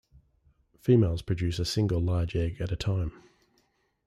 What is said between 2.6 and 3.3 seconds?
a time.